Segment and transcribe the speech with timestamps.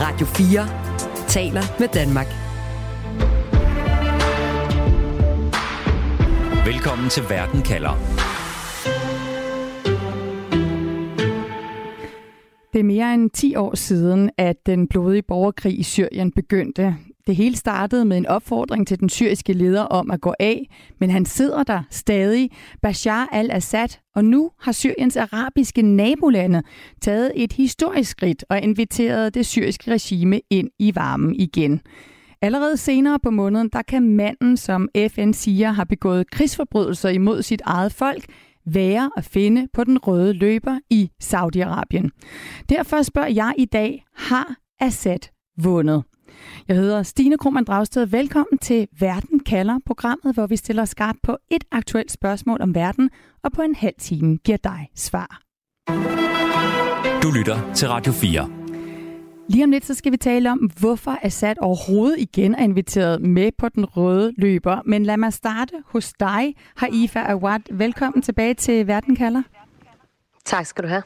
[0.00, 0.66] Radio 4
[1.28, 2.26] taler med Danmark.
[6.66, 7.94] Velkommen til Verden kalder.
[12.72, 16.96] Det er mere end 10 år siden, at den blodige borgerkrig i Syrien begyndte.
[17.28, 20.68] Det hele startede med en opfordring til den syriske leder om at gå af,
[21.00, 22.50] men han sidder der stadig,
[22.82, 26.62] Bashar al-Assad, og nu har Syriens arabiske nabolande
[27.00, 31.80] taget et historisk skridt og inviteret det syriske regime ind i varmen igen.
[32.42, 37.62] Allerede senere på måneden, der kan manden, som FN siger har begået krigsforbrydelser imod sit
[37.64, 38.24] eget folk,
[38.66, 42.08] være at finde på den røde løber i Saudi-Arabien.
[42.68, 45.18] Derfor spørger jeg i dag, har Assad
[45.62, 46.02] vundet?
[46.68, 48.06] Jeg hedder Stine Krohmann Dragsted.
[48.06, 53.10] Velkommen til Verden kalder, programmet, hvor vi stiller skarpt på et aktuelt spørgsmål om verden,
[53.44, 55.40] og på en halv time giver dig svar.
[57.22, 58.50] Du lytter til Radio 4.
[59.48, 63.50] Lige om lidt så skal vi tale om, hvorfor Assad overhovedet igen er inviteret med
[63.58, 64.82] på den røde løber.
[64.86, 67.60] Men lad mig starte hos dig, Haifa Awad.
[67.70, 69.42] Velkommen tilbage til Verden kalder.
[70.44, 71.02] Tak skal du have.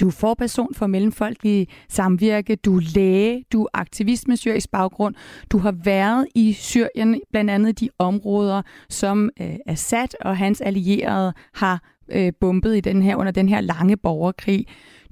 [0.00, 5.14] Du er forperson for Mellemfolkelig Samvirke, du er læge, du er aktivist med syrisk baggrund.
[5.50, 11.32] Du har været i Syrien, blandt andet de områder, som øh, Assad og hans allierede
[11.54, 14.66] har øh, bombet i den her, under den her lange borgerkrig.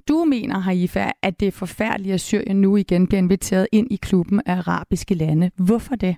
[0.07, 3.95] Du mener, Haifa, at det er forfærdeligt, at Syrien nu igen bliver inviteret ind i
[3.95, 5.51] klubben af arabiske lande.
[5.55, 6.15] Hvorfor det?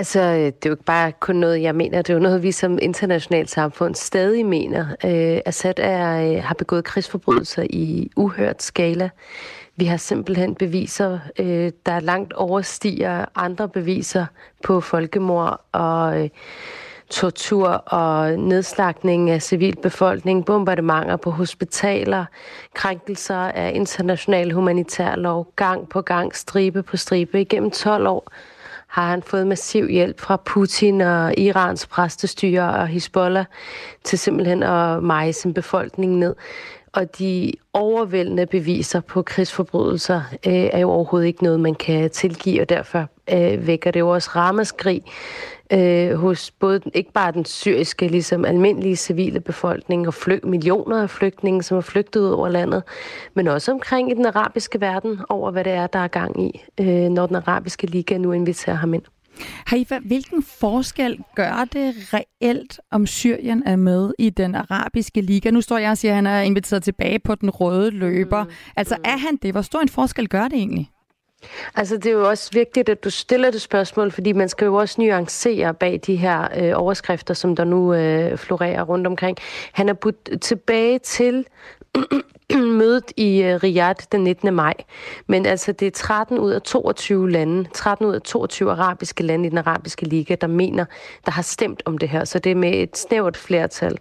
[0.00, 2.02] Altså, øh, det er jo ikke bare kun noget, jeg mener.
[2.02, 4.86] Det er jo noget, vi som internationalt samfund stadig mener.
[5.04, 9.10] Øh, Assad er, øh, har begået krigsforbrydelser i uhørt skala.
[9.76, 14.26] Vi har simpelthen beviser, øh, der langt overstiger andre beviser
[14.64, 16.28] på folkemord og Øh,
[17.10, 22.24] tortur og nedslagning af civilbefolkning, bombardementer på hospitaler,
[22.74, 27.40] krænkelser af international humanitær lov, gang på gang, stribe på stribe.
[27.40, 28.32] Igennem 12 år
[28.90, 33.44] har han fået massiv hjælp fra Putin og Irans præstestyre og Hezbollah
[34.04, 36.34] til simpelthen at meje sin befolkning ned.
[36.92, 42.60] Og de overvældende beviser på krigsforbrydelser øh, er jo overhovedet ikke noget, man kan tilgive,
[42.60, 45.02] og derfor øh, vækker det jo også ramaskrig
[45.72, 51.10] øh, hos både ikke bare den syriske, ligesom almindelige civile befolkning og flyg, millioner af
[51.10, 52.82] flygtninge, som er flygtet ud over landet,
[53.34, 56.62] men også omkring i den arabiske verden over, hvad det er, der er gang i,
[56.80, 59.02] øh, når den arabiske liga nu inviterer ham ind.
[59.66, 65.50] Haifa, hvilken forskel gør det reelt, om Syrien er med i den arabiske liga?
[65.50, 68.44] Nu står jeg og siger, at han er inviteret tilbage på den røde løber.
[68.44, 68.50] Mm.
[68.76, 69.52] Altså er han det?
[69.52, 70.90] Hvor stor en forskel gør det egentlig?
[71.74, 74.74] Altså, det er jo også vigtigt, at du stiller det spørgsmål, fordi man skal jo
[74.74, 79.36] også nuancere bag de her øh, overskrifter, som der nu øh, florerer rundt omkring.
[79.72, 81.46] Han er budt tilbage til
[82.80, 84.54] mødet i øh, Riyadh den 19.
[84.54, 84.74] maj.
[85.26, 89.46] Men altså, det er 13 ud af 22 lande, 13 ud af 22 arabiske lande
[89.46, 90.84] i den arabiske liga, der mener,
[91.26, 92.24] der har stemt om det her.
[92.24, 93.98] Så det er med et snævert flertal.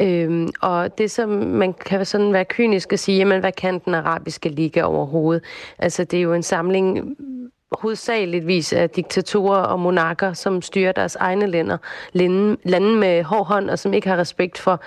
[0.00, 3.94] Øhm, og det, som man kan sådan være kynisk og sige, jamen, hvad kan den
[3.94, 5.44] arabiske liga overhovedet?
[5.78, 7.16] Altså, det er jo en samling
[7.80, 11.76] hovedsageligtvis af diktatorer og monarker, som styrer deres egne lænder,
[12.12, 14.80] lande, lande med hård hånd, og som ikke har respekt for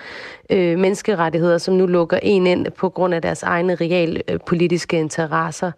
[0.49, 5.71] øh, menneskerettigheder, som nu lukker en ind på grund af deres egne real politiske interesser.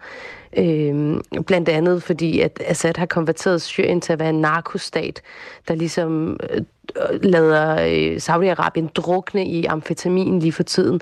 [0.58, 5.22] Øh, blandt andet fordi, at Assad har konverteret Syrien til at være en narkostat,
[5.68, 6.62] der ligesom øh,
[6.96, 11.02] Øh, lader øh, Saudi-Arabien drukne i amfetamin lige for tiden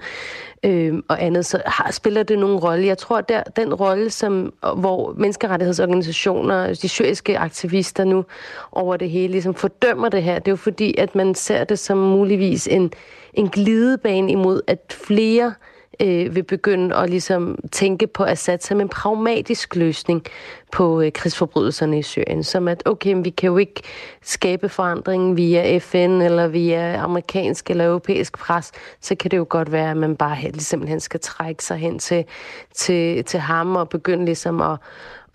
[0.64, 2.86] øh, og andet, så har, spiller det nogen rolle.
[2.88, 8.26] Jeg tror, der den rolle, som, hvor menneskerettighedsorganisationer, de syriske aktivister nu
[8.72, 11.80] over det hele, ligesom fordømmer det her, det er jo fordi, at man ser det
[11.80, 12.92] som muligvis en,
[13.34, 18.82] en glidebane imod, at flere øh, Øh, vil begynde at ligesom tænke på Assad som
[18.82, 20.24] en pragmatisk løsning
[20.72, 22.44] på øh, krigsforbrydelserne i Syrien.
[22.44, 23.82] Som at, okay, vi kan jo ikke
[24.22, 28.72] skabe forandringen via FN eller via amerikansk eller europæisk pres,
[29.02, 32.00] så kan det jo godt være, at man bare helt, simpelthen skal trække sig hen
[32.00, 32.26] til,
[32.74, 34.78] til, til ham og begynde ligesom at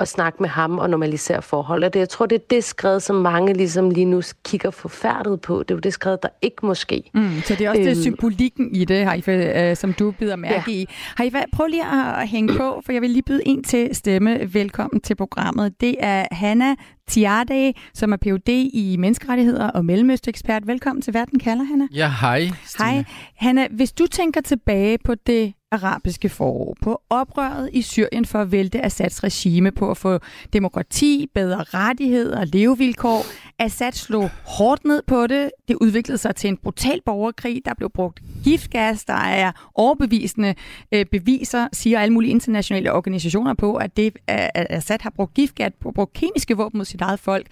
[0.02, 1.84] at snakke med ham og normalisere forhold.
[1.84, 5.40] Og det, jeg tror, det er det skred, som mange ligesom lige nu kigger forfærdet
[5.40, 5.58] på.
[5.58, 7.10] Det er jo det skred, der ikke måske.
[7.14, 10.36] Mm, så det er også øhm, det symbolikken i det, Haifa, øh, som du bider
[10.36, 10.72] mærke ja.
[10.72, 10.86] i.
[11.16, 14.54] Haifa, prøv lige at hænge på, for jeg vil lige byde en til stemme.
[14.54, 15.80] Velkommen til programmet.
[15.80, 16.74] Det er Hanna
[17.08, 18.48] Tiade, som er Ph.D.
[18.48, 20.66] i menneskerettigheder og mellemøstekspert.
[20.66, 21.86] Velkommen til Verden kalder, Hanna.
[21.94, 22.50] Ja, hej.
[22.78, 23.04] Hej.
[23.36, 28.52] Hanna, hvis du tænker tilbage på det arabiske forår, på oprøret i Syrien for at
[28.52, 30.18] vælte Assads regime, på at få
[30.52, 33.24] demokrati, bedre rettigheder, og levevilkår.
[33.58, 35.50] Assad slog hårdt ned på det.
[35.68, 37.62] Det udviklede sig til en brutal borgerkrig.
[37.64, 39.04] Der blev brugt giftgas.
[39.04, 40.54] Der er overbevisende
[40.92, 45.72] øh, beviser, siger alle mulige internationale organisationer på, at det, at Assad har brugt giftgas,
[45.94, 47.46] brugt kemiske våben mod sit eget folk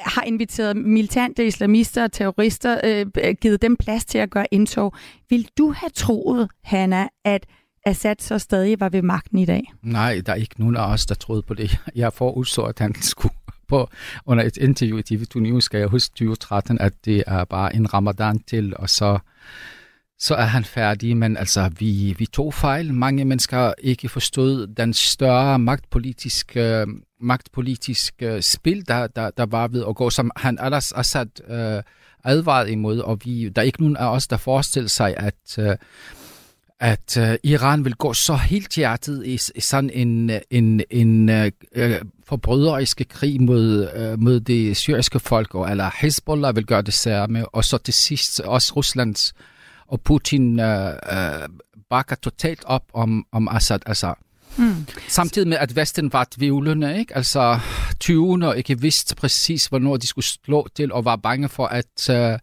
[0.00, 4.94] har inviteret militante islamister og terrorister, øh, øh, givet dem plads til at gøre indtog.
[5.30, 7.46] Vil du have troet, Hanna, at
[7.86, 9.72] Assad så stadig var ved magten i dag?
[9.82, 11.78] Nej, der er ikke nogen af os, der troede på det.
[11.94, 13.34] Jeg forudså, at han skulle
[13.68, 13.88] på
[14.26, 17.94] under et interview i TV2 News, skal jeg huske 2013, at det er bare en
[17.94, 19.18] ramadan til, og så
[20.20, 22.94] så er han færdig, men altså, vi, vi tog fejl.
[22.94, 26.86] Mange mennesker ikke forstod den større magtpolitiske, øh,
[27.20, 31.82] magtpolitiske øh, spil, der, der, der var ved at gå, som han ellers Assad øh,
[32.24, 35.76] advaret imod, og vi, der er ikke nogen af os, der forestiller sig, at, øh,
[36.80, 41.52] at øh, Iran vil gå så helt hjertet i, i sådan en, en, en øh,
[41.74, 46.94] øh, forbryderiske krig mod, øh, mod det syriske folk, og eller Hezbollah vil gøre det
[46.94, 49.34] samme, og så til sidst også Ruslands
[49.90, 51.48] og Putin øh, øh,
[51.90, 53.80] bakker totalt op om, om Assad.
[53.86, 54.14] Altså,
[54.58, 54.86] mm.
[55.08, 57.16] Samtidig med, at Vesten var tvivlende, ikke?
[57.16, 57.60] altså
[58.04, 62.10] 20'erne og ikke vidste præcis, hvornår de skulle slå til, og var bange for at
[62.10, 62.38] øh,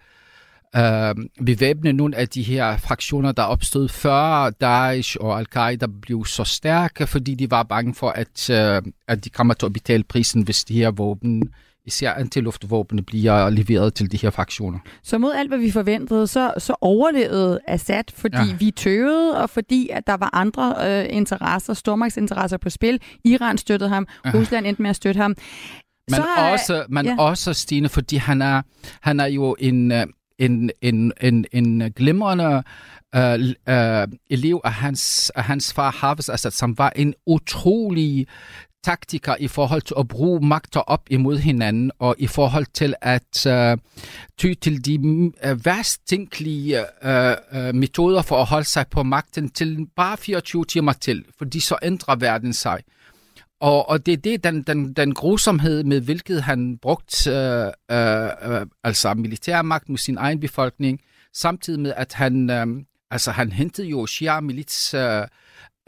[0.75, 1.15] øh,
[1.45, 7.07] bevæbne nogle af de her fraktioner, der opstod før Daesh og Al-Qaida blev så stærke,
[7.07, 10.63] fordi de var bange for, at, øh, at de kommer til at betale prisen, hvis
[10.63, 11.43] de her våben
[11.87, 14.79] især antiluftvåbne bliver leveret til de her fraktioner.
[15.03, 18.55] Så mod alt, hvad vi forventede, så, så overlevede Assad, fordi ja.
[18.59, 23.01] vi tøvede, og fordi at der var andre øh, interesser, stormagtsinteresser på spil.
[23.25, 24.31] Iran støttede ham, ja.
[24.33, 25.35] Rusland endte med at støtte ham.
[26.09, 27.15] Men, så, også, men ja.
[27.19, 28.61] også, Stine, fordi han er,
[29.01, 30.05] han er jo en, øh,
[30.39, 32.63] en, en, en, en glimrende
[33.15, 33.33] uh,
[33.73, 38.27] uh, elev af hans, af hans far Hafiz Assad, som var en utrolig
[38.87, 43.45] taktikker i forhold til at bruge magter op imod hinanden, og i forhold til at
[43.47, 43.77] øh,
[44.37, 44.93] ty til de
[45.43, 50.65] øh, værst tænkelige øh, øh, metoder for at holde sig på magten til bare 24
[50.65, 52.79] timer til, fordi så ændrer verden sig.
[53.59, 58.29] Og, og det er det, den, den, den grusomhed, med hvilket han brugt øh, øh,
[58.41, 60.99] øh altså militærmagt mod sin egen befolkning,
[61.33, 62.67] samtidig med, at han, øh,
[63.11, 65.27] altså, han hentede jo Shia-milits øh,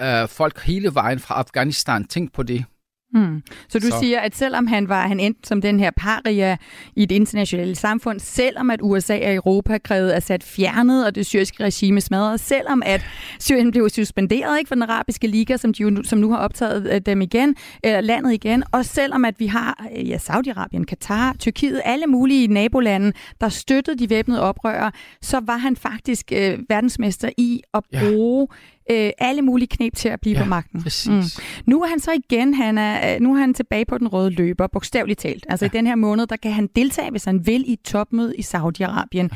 [0.01, 2.07] øh, folk hele vejen fra Afghanistan.
[2.07, 2.65] Tænk på det.
[3.13, 3.43] Mm.
[3.69, 3.99] Så du så.
[3.99, 6.57] siger, at selvom han var han endte som den her paria
[6.95, 11.63] i det internationale samfund, selvom at USA og Europa krævede Assad fjernet og det syriske
[11.63, 13.05] regime smadret, selvom at
[13.39, 17.01] Syrien blev suspenderet ikke for den arabiske liga, som, de, som nu har optaget øh,
[17.01, 22.07] dem igen, eller landet igen, og selvom at vi har ja, Saudi-Arabien, Katar, Tyrkiet, alle
[22.07, 24.91] mulige nabolande, der støttede de væbnede oprørere,
[25.21, 28.55] så var han faktisk øh, verdensmester i at bruge ja
[28.91, 30.83] øh, alle mulige knep til at blive ja, på magten.
[30.83, 31.07] Præcis.
[31.09, 31.43] Mm.
[31.65, 34.29] Nu er han så igen, han er, øh, nu er han tilbage på den røde
[34.29, 35.45] løber, bogstaveligt talt.
[35.49, 35.69] Altså ja.
[35.69, 38.41] i den her måned, der kan han deltage, hvis han vil, i et topmøde i
[38.41, 39.15] Saudi-Arabien.
[39.15, 39.27] Ja.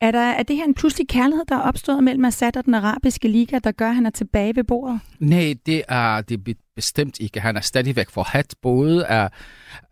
[0.00, 2.74] Er, der, er det her en pludselig kærlighed, der er opstået mellem Assad og den
[2.74, 5.00] arabiske liga, der gør, at han er tilbage ved bordet?
[5.18, 7.40] Nej, det er det bestemt ikke.
[7.40, 9.30] Han er stadigvæk forhat, både af,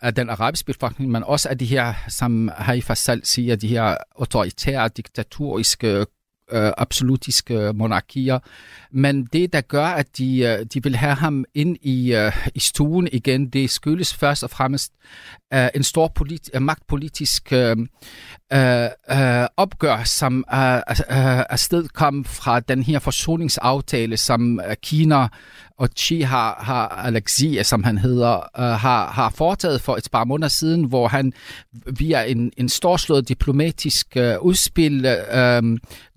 [0.00, 3.96] af den arabiske befolkning, men også af de her, som Haifa selv siger, de her
[4.18, 6.06] autoritære, diktatoriske
[6.52, 8.38] øh, absolutiske monarkier.
[8.90, 12.60] Men det, der gør, at de, øh, de vil have ham ind i, øh, i
[12.60, 14.92] stuen igen, det skyldes først og fremmest
[15.54, 17.76] øh, en stor politi- øh, magtpolitisk øh,
[18.52, 25.28] øh, øh opgør, som øh, øh, afsted kom fra den her forsoningsaftale, som øh, Kina
[25.78, 30.24] og Chi har, har Alexi, som han hedder, øh, har, har foretaget for et par
[30.24, 31.32] måneder siden, hvor han
[31.98, 35.62] via en, en storslået diplomatisk øh, udspil øh,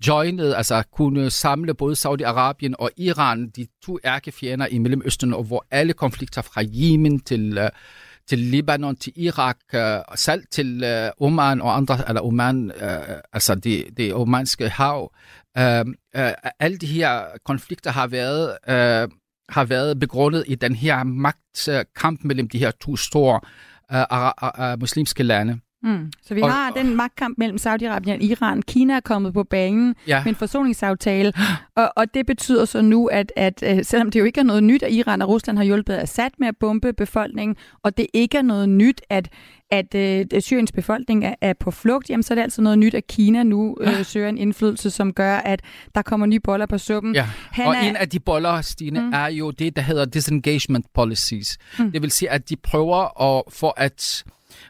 [0.08, 5.66] joinede, altså kunne samle både Saudi-Arabien og Iran, de to ærkefjender i Mellemøsten, og hvor
[5.70, 7.70] alle konflikter fra Yemen til øh,
[8.28, 13.54] til Libanon, til Irak, øh, selv til øh, Oman og andre, eller Oman, øh, altså
[13.54, 15.12] det, det omanske hav.
[15.58, 15.84] Øh,
[16.16, 19.08] øh, alle de her konflikter har været øh,
[19.48, 23.40] har været begrundet i den her magtkamp øh, mellem de her to store
[23.94, 25.60] uh, uh, uh, muslimske lande.
[25.82, 26.12] Mm.
[26.22, 28.62] Så vi og, har den magtkamp mellem Saudi-Arabien og Iran.
[28.62, 30.24] Kina er kommet på banen ja.
[30.24, 31.32] med en forsoningsaftale,
[31.76, 34.64] og, og det betyder så nu, at, at uh, selvom det jo ikke er noget
[34.64, 38.38] nyt, at Iran og Rusland har hjulpet Assad med at bombe befolkningen, og det ikke
[38.38, 39.28] er noget nyt, at
[39.72, 42.94] at øh, Syriens befolkning er, er på flugt, jamen så er det altså noget nyt,
[42.94, 45.60] at Kina nu øh, søger en indflydelse, som gør, at
[45.94, 47.14] der kommer nye boller på suppen.
[47.14, 47.28] Ja.
[47.50, 47.80] Han og er...
[47.80, 49.12] en af de boller, Stine, mm.
[49.12, 51.58] er jo det, der hedder disengagement policies.
[51.78, 51.92] Mm.
[51.92, 54.24] Det vil sige, at de prøver at, for at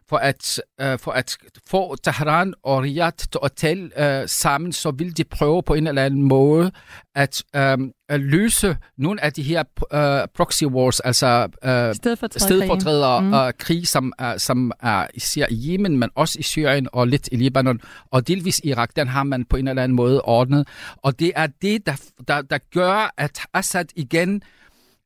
[0.09, 1.37] for, at, uh, for at
[1.71, 3.91] få Tehran og Riyadh til at tale
[4.23, 6.71] uh, sammen, så vil de prøve på en eller anden måde
[7.15, 9.63] at, at løse nogle af de her
[9.95, 11.95] uh, proxy wars, altså uh,
[12.37, 13.33] stedfortrædere mm.
[13.33, 17.29] uh, krig, som, uh, som er især i Yemen, men også i Syrien og lidt
[17.33, 17.81] i Libanon,
[18.11, 20.69] og delvis Irak, den har man på en eller anden måde ordnet.
[20.97, 24.43] Og det er det, der, der, der gør, at Assad igen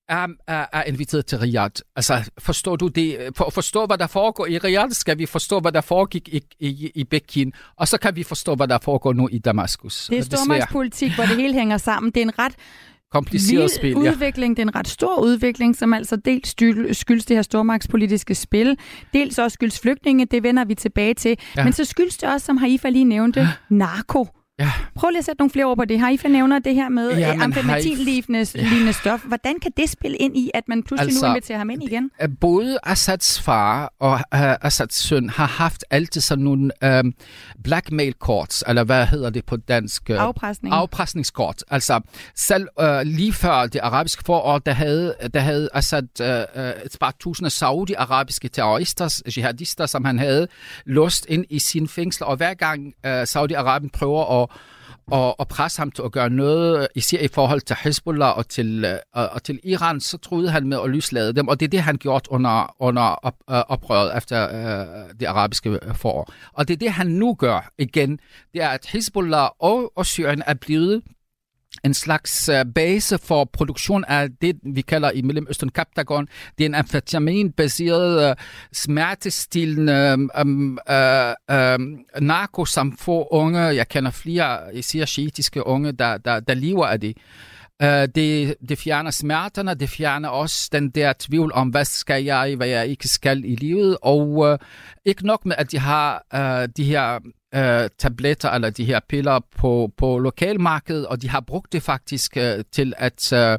[0.09, 1.75] er, er, er inviteret til Riyadh.
[1.97, 3.19] Altså, forstår du det?
[3.37, 6.43] For at forstå, hvad der foregår i Riyadh, skal vi forstå, hvad der foregik i,
[6.61, 10.07] i, i Bekin, og så kan vi forstå, hvad der foregår nu i Damaskus.
[10.11, 12.13] Det er stormagtspolitik, hvor det hele hænger sammen.
[12.13, 12.55] Det er en ret
[13.13, 14.11] kompliceret spil, ja.
[14.13, 14.57] udvikling.
[14.57, 16.49] Det er en ret stor udvikling, som altså dels
[16.99, 18.79] skyldes det her stormagtspolitiske spil,
[19.13, 21.39] dels også skyldes flygtninge, det vender vi tilbage til.
[21.57, 21.65] Ja.
[21.65, 24.27] Men så skyldes det også, som Haifa lige nævnte, narko.
[24.59, 24.73] Ja.
[24.95, 26.01] Prøv lige at sætte nogle flere ord på det.
[26.01, 28.93] Haifa nævner det her med ja, amfetamin-lignende ja.
[28.93, 29.21] stof.
[29.25, 32.11] Hvordan kan det spille ind i, at man pludselig altså, nu inviterer ham ind igen?
[32.41, 34.21] Både Assads far og uh,
[34.67, 37.15] Assads søn har haft altid sådan nogle um,
[37.65, 40.11] blackmail-kort, eller hvad hedder det på dansk?
[40.11, 40.75] Afpresning.
[40.75, 41.65] Afpresningskort.
[41.71, 42.01] Altså
[42.35, 47.15] selv uh, lige før det arabiske forår, der havde, der havde Assad uh, et par
[47.21, 50.49] tusinde saudi-arabiske terrorister, jihadister, som han havde
[50.87, 54.46] låst ind i sin fængsel, og hver gang uh, Saudi-Arabien prøver at
[55.11, 58.49] og, og presse ham til at gøre noget, øh, især i forhold til Hezbollah og
[58.49, 61.67] til, øh, og, og til Iran, så troede han med at lyslade dem, og det
[61.67, 66.33] er det, han gjort under, under op, øh, oprøret efter øh, det arabiske forår.
[66.53, 68.19] Og det er det, han nu gør igen,
[68.53, 71.03] det er, at Hezbollah og, og Syrien er blevet
[71.85, 76.29] en slags øh, base for produktion af det, vi kalder i Mellemøsten Kaptagon.
[76.59, 78.37] Det er en amfetaminbaseret, øh,
[78.73, 84.75] smertestillende øhm, øhm, øh, øhm, um, uh, um, narko, som få unge, jeg kender flere,
[84.75, 87.17] især shiitiske unge, der, der, der lever af det.
[87.83, 92.55] Uh, det, det fjerner smerterne, det fjerner også den der tvivl om, hvad skal jeg,
[92.57, 93.97] hvad jeg ikke skal i livet.
[94.03, 94.59] Og uh,
[95.05, 97.19] ikke nok med, at de har uh, de her
[97.57, 102.37] øh, tabletter eller de her piller på, på lokalmarkedet, og de har brugt det faktisk
[102.37, 103.59] øh, til at øh,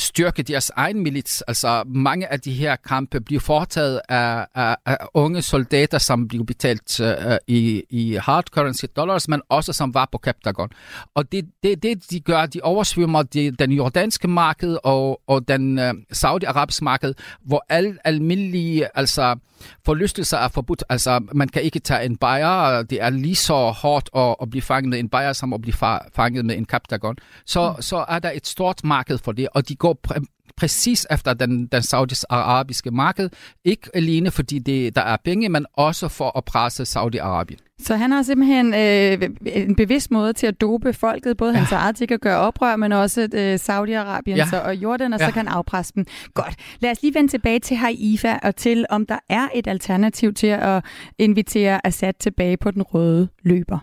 [0.00, 1.42] styrke deres egen milits.
[1.42, 6.44] Altså mange af de her kampe bliver foretaget af, af, af unge soldater, som bliver
[6.44, 10.70] betalt øh, i, i hard currency dollars, men også som var på Captagon.
[11.14, 15.78] Og det, det, det de gør, de oversvømmer de, den jordanske marked og, og den
[15.78, 17.14] øh, saudi-arabiske marked,
[17.44, 19.36] hvor al almindelige altså,
[19.84, 20.84] forlystelser er forbudt.
[20.88, 24.62] Altså man kan ikke tage en bajer, det er lige så hårdt at, at blive
[24.62, 25.74] fanget med en bajer, som at blive
[26.14, 27.16] fanget med en Captagon.
[27.46, 27.82] Så, mm.
[27.82, 31.34] så er der et stort marked for det, og de går går pr- præcis efter
[31.34, 33.30] den, den saudisk-arabiske marked.
[33.64, 37.74] Ikke alene fordi det, der er penge, men også for at presse Saudi-Arabien.
[37.82, 41.76] Så han har simpelthen øh, en bevidst måde til at dope folket, både hans ja.
[41.76, 44.58] eget til at gøre oprør, men også øh, Saudi-Arabien ja.
[44.58, 45.26] og Jordan, og ja.
[45.26, 46.06] så kan han afpresse dem.
[46.34, 46.54] Godt.
[46.80, 50.46] Lad os lige vende tilbage til Haifa og til, om der er et alternativ til
[50.46, 50.84] at
[51.18, 53.78] invitere Assad tilbage på den røde løber.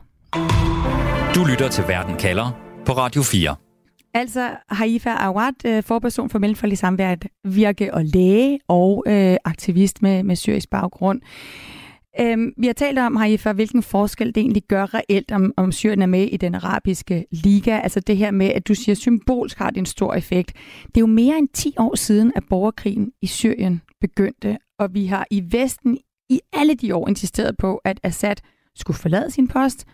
[1.36, 2.52] Du lytter til Verden kalder
[2.86, 3.65] på Radio 4.
[4.16, 10.24] Altså Haifa Awad, øh, forperson for Mellemfolkelig Samværet, virke og læge og øh, aktivist med,
[10.24, 11.22] med syrisk baggrund.
[12.20, 16.02] Øhm, vi har talt om, Haifa, hvilken forskel det egentlig gør reelt, om, om Syrien
[16.02, 17.80] er med i den arabiske liga.
[17.80, 20.54] Altså det her med, at du siger, symbolsk har det en stor effekt.
[20.86, 25.06] Det er jo mere end 10 år siden, at borgerkrigen i Syrien begyndte, og vi
[25.06, 25.98] har i Vesten
[26.30, 28.36] i alle de år insisteret på, at Assad
[28.76, 29.86] skulle forlade sin post,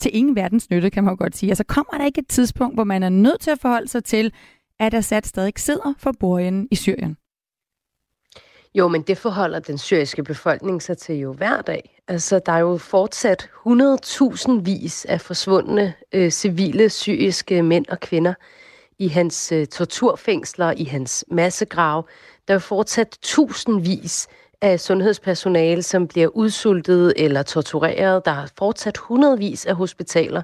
[0.00, 1.50] til ingen verdens nytte, kan man jo godt sige.
[1.50, 4.32] Altså kommer der ikke et tidspunkt, hvor man er nødt til at forholde sig til,
[4.80, 7.16] at Assad stadig sidder for borgen i Syrien?
[8.74, 12.00] Jo, men det forholder den syriske befolkning sig til jo hver dag.
[12.08, 18.34] Altså, der er jo fortsat 100.000 vis af forsvundne øh, civile syriske mænd og kvinder
[18.98, 22.08] i hans øh, torturfængsler, i hans massegrav.
[22.48, 24.28] Der er jo fortsat tusindvis
[24.62, 28.24] af sundhedspersonale, som bliver udsultet eller tortureret.
[28.24, 30.42] Der er fortsat hundredvis af hospitaler,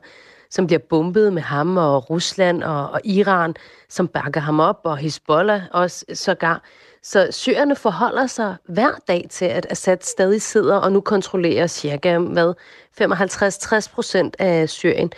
[0.51, 3.55] som bliver bombet med ham og Rusland og, og Iran,
[3.89, 6.63] som bakker ham op, og Hezbollah også sågar.
[7.03, 12.19] Så syrerne forholder sig hver dag til, at Assad stadig sidder og nu kontrollerer cirka
[12.19, 12.55] hvad,
[13.01, 15.13] 55-60 procent af Syrien.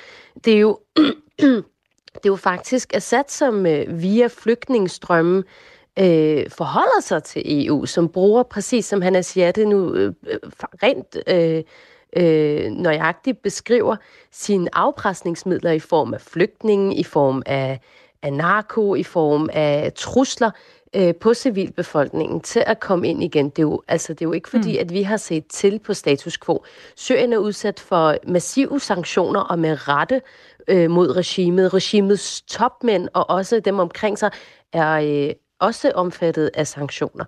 [0.45, 0.79] Det er jo,
[2.15, 5.45] det er jo faktisk Assad, som øh, via flygtningestrømmen
[5.99, 10.13] øh, forholder sig til EU, som bruger, præcis som han siger det nu, øh,
[10.83, 11.63] rent øh,
[12.17, 13.97] øh, nøjagtigt beskriver
[14.33, 17.81] sine afpresningsmidler i form af flygtninge, i form af,
[18.23, 20.51] af narko, i form af trusler
[20.95, 23.51] øh, på civilbefolkningen til at komme ind igen.
[23.51, 24.81] Det er jo, altså, det er jo ikke fordi, mm.
[24.81, 26.65] at vi har set til på status quo.
[26.97, 30.23] Syrien er udsat for massive sanktioner og med rette
[30.69, 31.75] øh, mod regimet.
[31.75, 34.31] Regimets topmænd og også dem omkring sig
[34.73, 37.25] er, øh, også omfattet af sanktioner.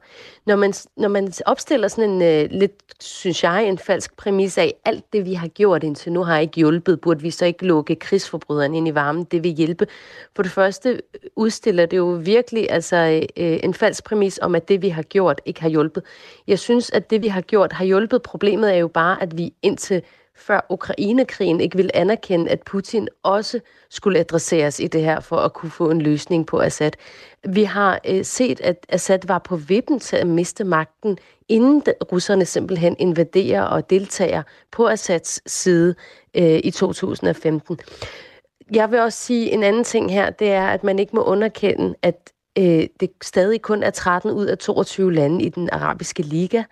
[0.47, 4.75] Når man, når man opstiller sådan en øh, lidt, synes jeg, en falsk præmis af,
[4.85, 7.95] alt det, vi har gjort indtil nu, har ikke hjulpet, burde vi så ikke lukke
[7.95, 9.87] krigsforbryderne ind i varmen, det vil hjælpe.
[10.37, 10.99] For det første øh,
[11.37, 15.41] udstiller det jo virkelig altså, øh, en falsk præmis om, at det, vi har gjort,
[15.45, 16.03] ikke har hjulpet.
[16.47, 18.23] Jeg synes, at det, vi har gjort, har hjulpet.
[18.23, 20.03] Problemet er jo bare, at vi indtil
[20.39, 25.53] før Ukrainekrigen ikke vil anerkende, at Putin også skulle adresseres i det her for at
[25.53, 26.91] kunne få en løsning på Assad.
[27.49, 31.19] Vi har øh, set, at Assad var på vippen til at miste magten,
[31.49, 34.43] inden russerne simpelthen invaderer og deltager
[34.73, 35.95] på Assads side
[36.35, 37.79] øh, i 2015.
[38.73, 41.95] Jeg vil også sige en anden ting her, det er, at man ikke må underkende,
[42.03, 46.63] at øh, det stadig kun er 13 ud af 22 lande i den arabiske liga,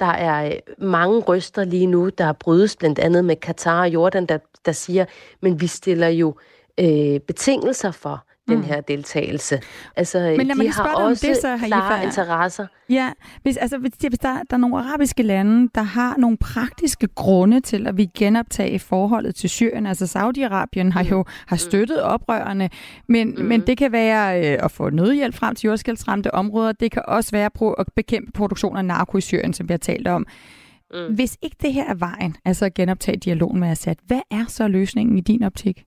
[0.00, 4.26] der er øh, mange røster lige nu, der brydes blandt andet med Katar og Jordan,
[4.26, 5.04] der, der siger,
[5.40, 6.34] men vi stiller jo
[6.80, 8.64] øh, betingelser for, den mm.
[8.64, 9.60] her deltagelse.
[9.96, 12.66] Altså, Men de har også det, så, klare interesser.
[12.90, 13.10] Ja,
[13.42, 17.60] hvis, altså, hvis, hvis der, der er nogle arabiske lande, der har nogle praktiske grunde
[17.60, 19.86] til, at vi genoptage forholdet til Syrien.
[19.86, 21.32] Altså Saudi-Arabien har jo mm.
[21.46, 22.70] har støttet oprørerne,
[23.08, 23.44] men, mm.
[23.44, 26.72] men det kan være øh, at få nødhjælp frem til jordskældsramte områder.
[26.72, 29.78] Det kan også være på at bekæmpe produktion af narko i Syrien, som vi har
[29.78, 30.26] talt om.
[30.94, 31.14] Mm.
[31.14, 34.68] Hvis ikke det her er vejen, altså at genoptage dialogen med Assad, hvad er så
[34.68, 35.84] løsningen i din optik?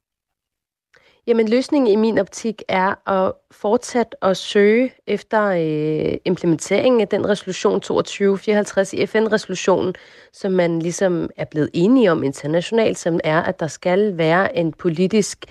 [1.27, 7.30] Jamen løsningen i min optik er at fortsat at søge efter øh, implementeringen af den
[7.30, 9.96] resolution 2254 i FN-resolutionen,
[10.34, 14.74] som man ligesom er blevet enige om internationalt, som er, at der skal være en
[14.74, 15.46] politisk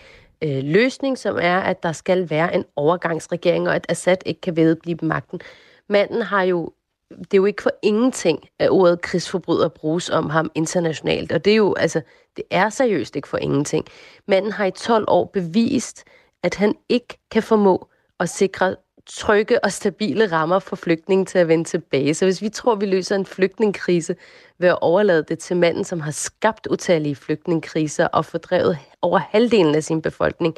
[0.44, 4.56] øh, løsning, som er, at der skal være en overgangsregering, og at Assad ikke kan
[4.56, 5.40] vedblive magten.
[5.88, 6.72] Manden har jo
[7.18, 11.32] det er jo ikke for ingenting, at ordet krigsforbryder bruges om ham internationalt.
[11.32, 12.00] Og det er jo, altså,
[12.36, 13.86] det er seriøst ikke for ingenting.
[14.28, 16.04] Manden har i 12 år bevist,
[16.42, 17.88] at han ikke kan formå
[18.20, 22.14] at sikre trygge og stabile rammer for flygtninge til at vende tilbage.
[22.14, 24.16] Så hvis vi tror, vi løser en flygtningekrise
[24.58, 29.74] ved at overlade det til manden, som har skabt utallige flygtningekriser og fordrevet over halvdelen
[29.74, 30.56] af sin befolkning,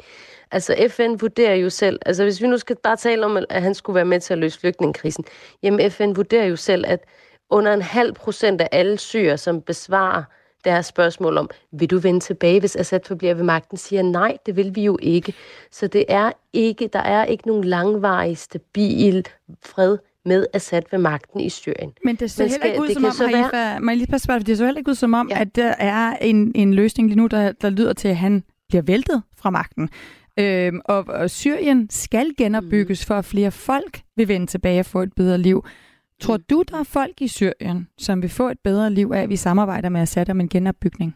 [0.51, 3.73] Altså FN vurderer jo selv, altså hvis vi nu skal bare tale om, at han
[3.75, 5.25] skulle være med til at løse flygtningekrisen,
[5.63, 7.05] jamen FN vurderer jo selv, at
[7.49, 10.23] under en halv procent af alle syre, som besvarer
[10.65, 14.55] deres spørgsmål om, vil du vende tilbage, hvis Assad forbliver ved magten, siger nej, det
[14.55, 15.33] vil vi jo ikke.
[15.71, 19.25] Så det er ikke, der er ikke nogen langvarig, stabil
[19.65, 21.91] fred med Assad ved magten i Syrien.
[22.03, 23.79] Men det ser Men skal, heller ikke ud som om, Haifa, være...
[23.79, 25.41] må jeg lige passe det ser heller ikke ud som om, ja.
[25.41, 28.81] at der er en, en løsning lige nu, der, der lyder til, at han bliver
[28.81, 29.89] væltet fra magten.
[30.39, 33.07] Øhm, og, og Syrien skal genopbygges mm.
[33.07, 35.65] for, at flere folk vil vende tilbage og få et bedre liv.
[36.21, 39.29] Tror du, der er folk i Syrien, som vil få et bedre liv af, at
[39.29, 41.15] vi samarbejder med Assad om en genopbygning?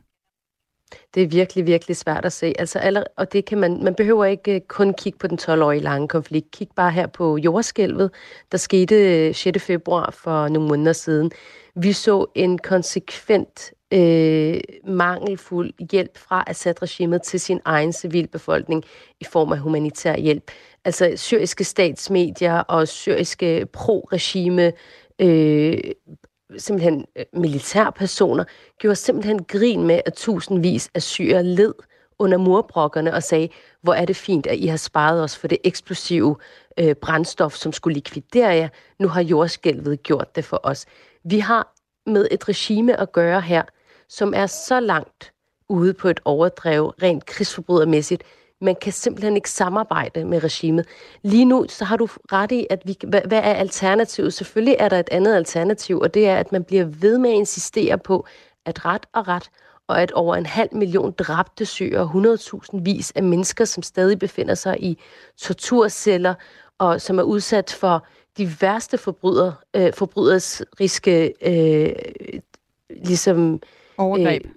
[1.15, 2.53] Det er virkelig, virkelig svært at se.
[2.59, 5.81] Altså, aller, og det kan man, man behøver ikke øh, kun kigge på den 12-årige
[5.81, 6.51] lange konflikt.
[6.51, 8.11] Kig bare her på jordskælvet,
[8.51, 9.47] der skete 6.
[9.47, 11.31] Øh, februar for nogle måneder siden.
[11.75, 18.83] Vi så en konsekvent øh, mangelfuld hjælp fra Assad-regimet til sin egen civilbefolkning
[19.19, 20.51] i form af humanitær hjælp.
[20.85, 24.71] Altså syriske statsmedier og syriske pro-regime
[25.19, 25.77] øh,
[26.57, 28.43] simpelthen øh, militærpersoner
[28.79, 31.73] gjorde simpelthen grin med, at tusindvis af syre led
[32.19, 33.49] under murbrokkerne og sagde,
[33.81, 36.35] hvor er det fint, at I har sparet os for det eksplosive
[36.79, 38.69] øh, brændstof, som skulle likvidere jer.
[38.99, 40.85] Nu har jordskælvet gjort det for os.
[41.23, 41.73] Vi har
[42.05, 43.63] med et regime at gøre her,
[44.09, 45.33] som er så langt
[45.69, 48.23] ude på et overdrev, rent krigsforbrydermæssigt.
[48.61, 50.85] Man kan simpelthen ikke samarbejde med regimet.
[51.23, 54.33] Lige nu, så har du ret i, at vi, hvad, hvad er alternativet?
[54.33, 57.35] Selvfølgelig er der et andet alternativ, og det er, at man bliver ved med at
[57.35, 58.25] insistere på,
[58.65, 59.49] at ret og ret,
[59.87, 62.11] og at over en halv million dræbte syre,
[62.73, 64.99] 100.000 vis af mennesker, som stadig befinder sig i
[65.37, 66.33] torturceller,
[66.77, 68.05] og som er udsat for
[68.37, 71.95] de værste forbryder, øh, forbryderiske øh,
[72.89, 73.59] ligesom øh,
[73.97, 74.45] Overgreb.
[74.45, 74.51] Øh,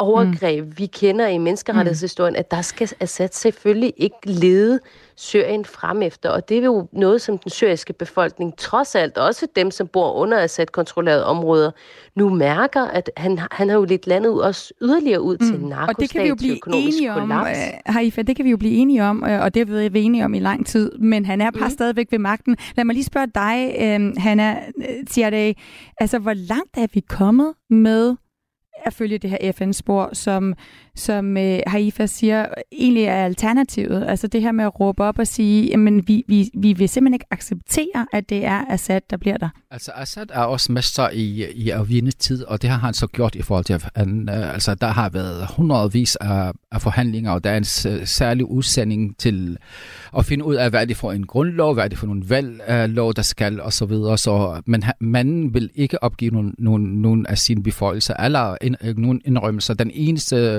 [0.00, 0.72] overgreb, mm.
[0.78, 4.80] vi kender i menneskerettighedshistorien, at der skal Assad selvfølgelig ikke lede
[5.16, 6.30] Syrien frem efter.
[6.30, 10.12] Og det er jo noget, som den syriske befolkning, trods alt også dem, som bor
[10.12, 11.70] under Assad-kontrollerede områder,
[12.16, 15.46] nu mærker, at han, han har jo lidt landet også yderligere ud mm.
[15.46, 17.46] til narkostat, Og det kan vi jo blive enige om, uh,
[17.86, 20.34] Haifa, det kan vi jo blive enige om, uh, og det har vi enige om
[20.34, 21.70] i lang tid, men han er bare mm.
[21.70, 22.56] stadigvæk ved magten.
[22.76, 24.58] Lad mig lige spørge dig, uh, Hanna
[25.10, 25.54] Tiadej,
[26.00, 28.16] altså hvor langt er vi kommet med
[28.86, 30.54] at følge det her FN-spor, som,
[30.94, 34.04] som øh, Haifa siger, egentlig er alternativet.
[34.08, 37.14] Altså det her med at råbe op og sige, men vi, vi, vi vil simpelthen
[37.14, 39.48] ikke acceptere, at det er Assad, der bliver der.
[39.70, 43.06] Altså Assad er også mester i, i at vinde tid, og det har han så
[43.06, 47.32] gjort i forhold til, at han, øh, altså der har været hundredvis af, af forhandlinger,
[47.32, 47.64] og der er en
[48.06, 49.56] særlig udsending til
[50.18, 52.22] at finde ud af, hvad er det for en grundlov, hvad er det for nogle
[52.28, 54.18] valglov, øh, der skal, og så videre.
[54.18, 58.96] Så, men manden vil ikke opgive nogen, nogen, nogen af sine beføjelser, eller ind, øh,
[58.98, 59.74] nogen indrømmelser.
[59.74, 60.54] Den eneste,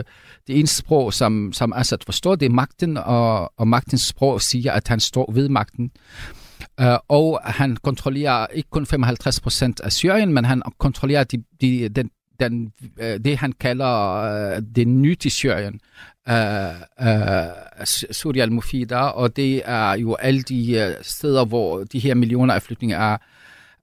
[0.48, 4.72] det eneste sprog, som, som Assad forstår, det er magten, og, og magtens sprog siger,
[4.72, 5.92] at han står ved magten.
[6.82, 11.90] Uh, og han kontrollerer ikke kun 55 procent af Syrien, men han kontrollerer de, de,
[11.90, 14.22] den, den, uh, det, han kalder
[14.56, 15.80] uh, det nye til Syrien,
[16.30, 16.36] uh,
[17.02, 22.54] uh, Surya al-Mufida, og det er jo alle de uh, steder, hvor de her millioner
[22.54, 23.18] af flygtninge er,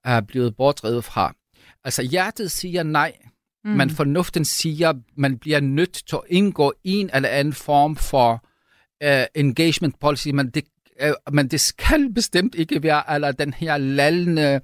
[0.04, 1.34] er blevet bortrevet fra.
[1.84, 3.12] Altså hjertet siger nej,
[3.64, 3.70] mm.
[3.70, 8.44] men fornuften siger, man bliver nødt til at indgå en eller anden form for
[9.04, 10.64] uh, engagement policy, men det
[11.00, 14.60] øh, men det skal bestemt ikke være eller den her lallende,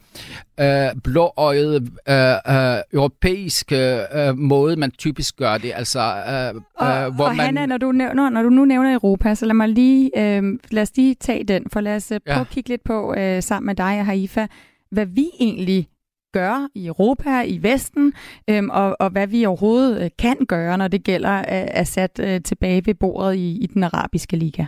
[0.60, 5.72] øh, blåøjede, øh, øh, europæiske øh, måde, man typisk gør det.
[5.74, 7.44] Altså, øh, og, øh, hvor og man...
[7.46, 10.82] Hanna, når du, nævner, når du nu nævner Europa, så lad mig lige, øh, lad
[10.82, 12.40] os lige tage den, for lad os øh, prøve ja.
[12.40, 14.46] at kigge lidt på, øh, sammen med dig og Haifa,
[14.90, 15.88] hvad vi egentlig
[16.34, 18.12] gør i Europa, i Vesten,
[18.50, 21.44] øhm, og, og hvad vi overhovedet øh, kan gøre, når det gælder øh,
[21.80, 24.64] Assad øh, tilbage ved bordet i, i den arabiske liga.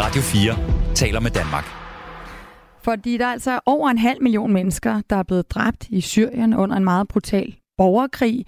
[0.00, 1.64] Radio 4 taler med Danmark.
[2.82, 6.54] Fordi der er altså over en halv million mennesker, der er blevet dræbt i Syrien
[6.54, 8.46] under en meget brutal borgerkrig.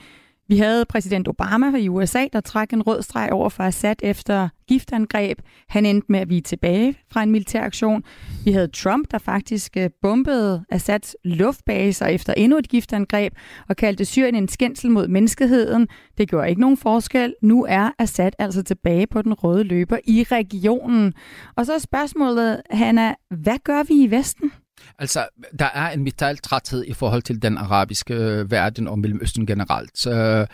[0.52, 4.48] Vi havde præsident Obama i USA, der trak en rød streg over for Assad efter
[4.68, 5.38] giftangreb.
[5.68, 8.04] Han endte med at vige tilbage fra en militær aktion.
[8.44, 13.32] Vi havde Trump, der faktisk øh, bombede Assads luftbaser efter endnu et giftangreb
[13.68, 15.88] og kaldte Syrien en skændsel mod menneskeheden.
[16.18, 17.34] Det gjorde ikke nogen forskel.
[17.42, 21.14] Nu er Assad altså tilbage på den røde løber i regionen.
[21.56, 24.52] Og så er spørgsmålet, Hanna, hvad gør vi i Vesten?
[24.98, 30.06] Altså, der er en metaltræthed i forhold til den arabiske øh, verden og Mellemøsten generelt.
[30.06, 30.46] Øh,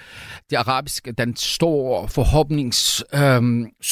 [0.51, 3.05] det arabiske, den store forhåbningssus,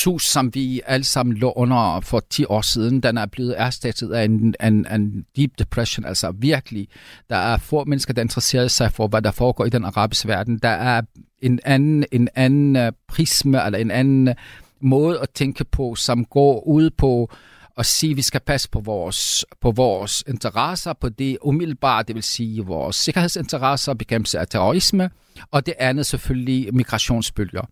[0.07, 4.12] øh, som vi alle sammen lå under for 10 år siden, den er blevet erstattet
[4.12, 6.05] af en, en, en deep depression.
[6.05, 6.88] Altså virkelig,
[7.31, 10.59] der er få mennesker, der interesserer sig for, hvad der foregår i den arabiske verden.
[10.59, 11.03] Der er
[11.42, 14.35] en anden, en anden øh, prisme, eller en anden øh,
[14.81, 17.31] måde at tænke på, som går ud på
[17.76, 22.14] at sige, at vi skal passe på vores, på vores interesser, på det umiddelbare, det
[22.14, 25.10] vil sige vores sikkerhedsinteresser, bekæmpelse af terrorisme,
[25.50, 27.62] og det andet selvfølgelig migrationsbølger.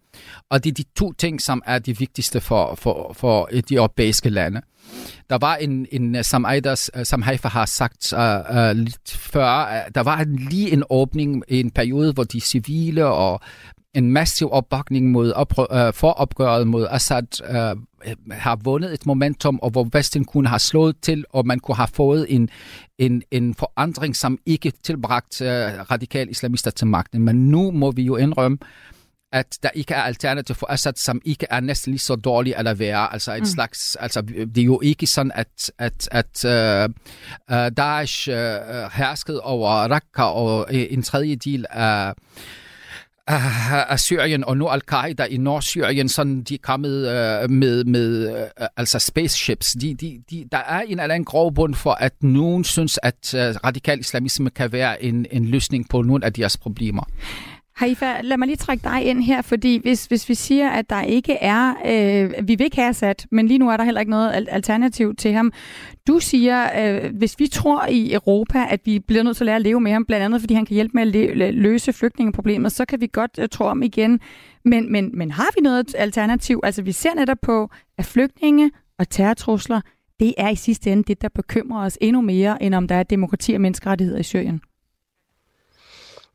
[0.51, 4.31] Og det er de to ting, som er de vigtigste for, for, for de europæiske
[4.31, 4.61] lande.
[5.31, 9.11] Der var en, en øh, som, Eiders, øh, som Haifa har sagt uh, uh, lidt
[9.11, 13.41] før, uh, der var lige en åbning i en periode, hvor de civile og
[13.95, 17.83] en massiv opbakning mod oprør, uh, for opgøret mod Assad uh,
[18.31, 21.89] har vundet et momentum, og hvor Vesten kunne have slået til, og man kunne have
[21.93, 22.49] fået en,
[22.99, 25.47] en, en forandring, som ikke tilbragt uh,
[25.91, 27.23] radikale islamister til magten.
[27.23, 28.59] Men nu må vi jo indrømme,
[29.33, 32.79] at der ikke er alternativ for Assad, som ikke er næsten lige så dårlig at
[32.79, 33.13] være.
[33.13, 33.45] Altså en mm.
[33.45, 36.45] slags, altså det er jo ikke sådan, at, at, at
[37.51, 38.35] uh, Daesh uh,
[38.93, 42.15] herskede over Raqqa og en tredje del af
[43.27, 48.33] af Syrien, og nu Al-Qaida i Nordsyrien, sådan de er kommet uh, øh, med, med
[48.33, 49.73] uh, altså spaceships.
[49.73, 53.41] De, de, de, der er en eller anden grovbund for, at nogen synes, at uh,
[53.41, 57.05] radikal islamisme kan være en, en løsning på nogle af deres problemer.
[57.77, 61.03] Haifa, lad mig lige trække dig ind her, fordi hvis, hvis vi siger, at der
[61.03, 64.11] ikke er, øh, vi vil ikke have Assad, men lige nu er der heller ikke
[64.11, 65.53] noget alternativ til ham.
[66.07, 69.57] Du siger, øh, hvis vi tror i Europa, at vi bliver nødt til at lære
[69.57, 71.03] at leve med ham, blandt andet fordi han kan hjælpe med
[71.43, 74.21] at løse flygtningeproblemet, så kan vi godt øh, tro om igen.
[74.65, 76.61] Men, men, men har vi noget alternativ?
[76.63, 79.81] Altså vi ser netop på, at flygtninge og terrortrusler,
[80.21, 83.03] det er i sidste ende det, der bekymrer os endnu mere, end om der er
[83.03, 84.61] demokrati og menneskerettigheder i Syrien.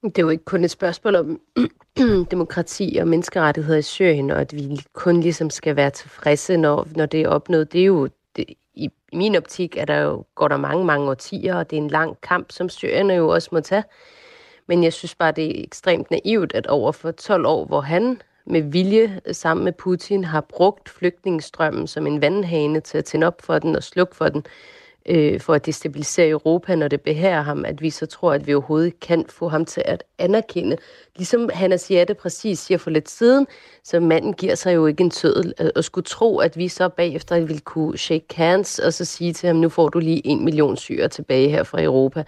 [0.03, 1.41] Det er jo ikke kun et spørgsmål om
[2.31, 7.05] demokrati og menneskerettigheder i Syrien, og at vi kun ligesom skal være tilfredse, når, når
[7.05, 7.73] det er opnået.
[7.73, 11.09] Det er jo, det, i, i min optik er der jo, går der mange, mange
[11.09, 13.83] årtier, og det er en lang kamp, som Syrien jo også må tage.
[14.67, 18.21] Men jeg synes bare, det er ekstremt naivt, at over for 12 år, hvor han
[18.45, 23.41] med vilje sammen med Putin har brugt flygtningestrømmen som en vandhane til at tænde op
[23.41, 24.45] for den og slukke for den,
[25.09, 28.53] øh, for at destabilisere Europa, når det behærer ham, at vi så tror, at vi
[28.53, 30.77] overhovedet kan få ham til at anerkende.
[31.15, 33.47] Ligesom Hanna Siatte præcis siger for lidt siden,
[33.83, 37.39] så manden giver sig jo ikke en tødel og skulle tro, at vi så bagefter
[37.39, 40.77] ville kunne shake hands og så sige til ham, nu får du lige en million
[40.77, 42.23] syre tilbage her fra Europa.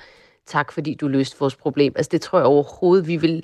[0.45, 1.93] tak fordi du løste vores problem.
[1.95, 3.43] Altså det tror jeg overhovedet, vi vil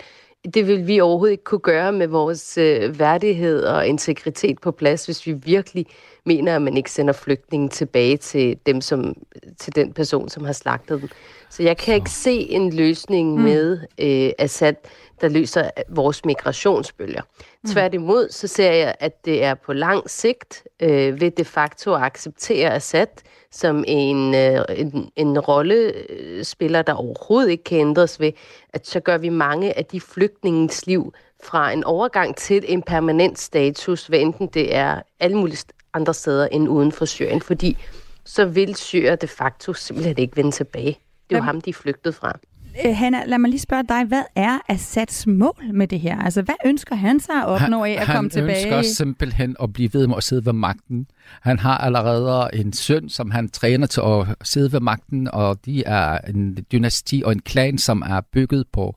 [0.53, 5.05] det vil vi overhovedet ikke kunne gøre med vores øh, værdighed og integritet på plads,
[5.05, 5.85] hvis vi virkelig
[6.25, 9.15] mener, at man ikke sender flygtningen tilbage til dem, som
[9.59, 11.09] til den person, som har slagtet dem.
[11.49, 13.41] Så jeg kan ikke se en løsning mm.
[13.41, 14.73] med øh, Assad,
[15.21, 17.21] der løser vores migrationsbølger.
[17.21, 17.69] Mm.
[17.69, 22.01] Tværtimod, så ser jeg, at det er på lang sigt øh, ved de facto at
[22.01, 23.07] acceptere Assad
[23.51, 28.31] som en, øh, en, en rollespiller, der overhovedet ikke kan ændres ved,
[28.73, 33.39] at så gør vi mange af de flygtningens liv fra en overgang til en permanent
[33.39, 37.77] status, hvad enten det er alle mulige andre steder end uden for Syrien, fordi
[38.25, 40.99] så vil Syrien de facto simpelthen ikke vende tilbage.
[41.29, 42.39] Det er jo ham, de er flygtet fra.
[42.85, 46.21] Øh, Hanna, lad mig lige spørge dig, hvad er Assads mål med det her?
[46.21, 48.65] Altså, hvad ønsker han sig at opnå af at han, komme tilbage?
[48.69, 51.07] Han ønsker simpelthen at blive ved med at sidde ved magten.
[51.41, 55.83] Han har allerede en søn, som han træner til at sidde ved magten, og de
[55.83, 58.95] er en dynasti og en klan, som er bygget på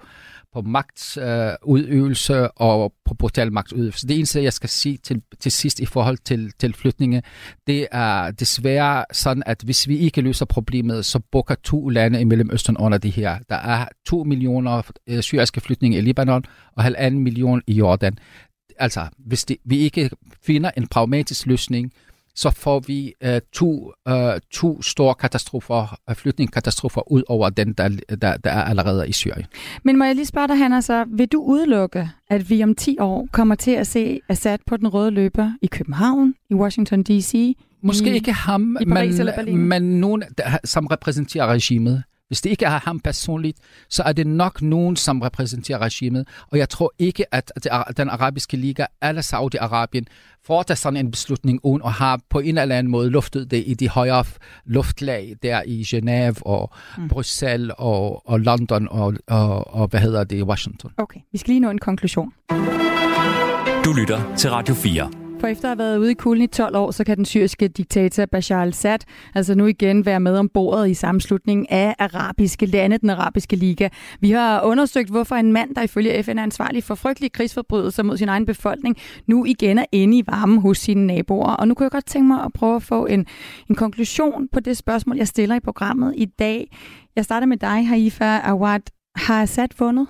[0.52, 4.08] på magtsudøvelse øh, og på brutal magtsudøvelse.
[4.08, 7.22] Det eneste, jeg skal sige til, til sidst i forhold til, til flytninge,
[7.66, 12.24] det er desværre sådan, at hvis vi ikke løser problemet, så bukker to lande i
[12.24, 13.38] Mellemøsten under det her.
[13.48, 16.44] Der er to millioner øh, syriske flytninge i Libanon
[16.76, 18.18] og halvanden million i Jordan.
[18.78, 20.10] Altså, hvis det, vi ikke
[20.42, 21.92] finder en pragmatisk løsning,
[22.34, 24.14] så får vi uh, to, uh,
[24.50, 27.88] to store katastrofer, uh, flygtningekatastrofer ud over den, der,
[28.22, 29.46] der, der er allerede i Syrien.
[29.82, 32.96] Men må jeg lige spørge dig, Hanna, så vil du udelukke, at vi om 10
[33.00, 37.56] år kommer til at se Assad på den røde løber i København, i Washington D.C.,
[37.82, 42.02] Måske i, ikke ham, i Paris men, men nogen, der, som repræsenterer regimet.
[42.30, 46.28] Hvis det ikke er ham personligt, så er det nok nogen, som repræsenterer regimet.
[46.50, 47.52] Og jeg tror ikke, at
[47.96, 50.04] den arabiske liga eller Saudi-Arabien
[50.46, 53.74] får sådan en beslutning uden at have på en eller anden måde luftet det i
[53.74, 54.24] de højere
[54.64, 57.08] luftlag der i Genève og mm.
[57.08, 60.92] Bruxelles og, og London og, og, og hvad hedder det, Washington.
[60.96, 62.32] Okay, vi skal lige nå en konklusion.
[63.84, 65.19] Du lytter til Radio 4.
[65.40, 67.68] For efter at have været ude i kulden i 12 år, så kan den syriske
[67.68, 68.98] diktator Bashar al-Assad
[69.34, 73.88] altså nu igen være med om bordet i sammenslutningen af arabiske lande, den arabiske liga.
[74.20, 78.16] Vi har undersøgt, hvorfor en mand, der ifølge FN er ansvarlig for frygtelige krigsforbrydelser mod
[78.16, 81.52] sin egen befolkning, nu igen er inde i varmen hos sine naboer.
[81.52, 83.26] Og nu kunne jeg godt tænke mig at prøve at få en,
[83.70, 86.76] en konklusion på det spørgsmål, jeg stiller i programmet i dag.
[87.16, 88.80] Jeg starter med dig, Haifa Awad.
[89.16, 90.06] Har Assad vundet?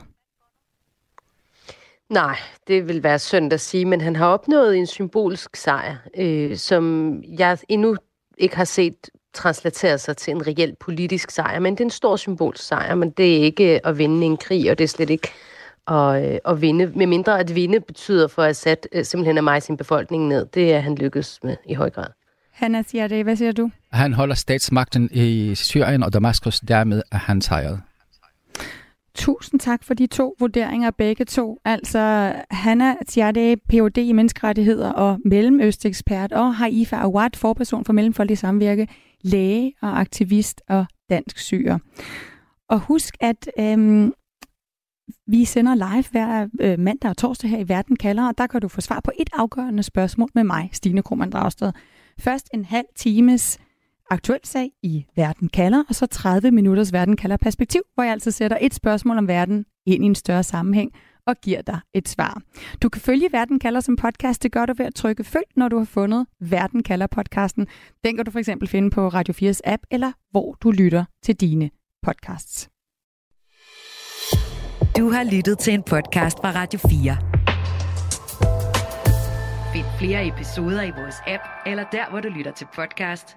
[2.10, 2.36] Nej,
[2.68, 7.14] det vil være synd at sige, men han har opnået en symbolsk sejr, øh, som
[7.38, 7.96] jeg endnu
[8.38, 12.16] ikke har set translatere sig til en reel politisk sejr, men det er en stor
[12.16, 15.28] symbolsk sejr, men det er ikke at vinde en krig, og det er slet ikke
[15.88, 19.62] at, øh, at vinde, med mindre at vinde betyder for Assad øh, simpelthen at mig
[19.62, 20.46] sin befolkning ned.
[20.46, 22.06] Det er han lykkedes med i høj grad.
[22.52, 23.24] Hanna siger det.
[23.24, 23.70] Hvad siger du?
[23.92, 27.80] Han holder statsmagten i Syrien og Damaskus, dermed er han sejret.
[29.14, 31.58] Tusind tak for de to vurderinger, begge to.
[31.64, 33.98] Altså Hanna Tiade, Ph.D.
[33.98, 38.88] i menneskerettigheder og mellemøstekspert, og Haifa Awad, forperson for Mellemfolkelig Samvirke,
[39.22, 41.78] læge og aktivist og dansk syger.
[42.68, 44.12] Og husk, at øhm,
[45.26, 48.60] vi sender live hver øh, mandag og torsdag her i Verden kalder, og der kan
[48.60, 51.72] du få svar på et afgørende spørgsmål med mig, Stine Krohmann Dragsted.
[52.18, 53.58] Først en halv times
[54.10, 58.30] aktuel sag i Verden kalder, og så 30 minutters Verden kalder perspektiv, hvor jeg altså
[58.30, 60.92] sætter et spørgsmål om verden ind i en større sammenhæng
[61.26, 62.42] og giver dig et svar.
[62.82, 64.42] Du kan følge Verden kalder som podcast.
[64.42, 67.66] Det gør du ved at trykke følg, når du har fundet Verden kalder podcasten.
[68.04, 71.36] Den kan du for eksempel finde på Radio 4's app, eller hvor du lytter til
[71.36, 71.70] dine
[72.02, 72.70] podcasts.
[74.96, 77.16] Du har lyttet til en podcast fra Radio 4.
[79.72, 83.36] Find flere episoder i vores app, eller der, hvor du lytter til podcast.